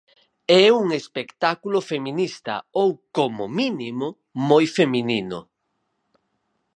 [0.63, 4.07] É un espectáculo feminista ou, como mínimo,
[4.49, 5.39] moi feminino.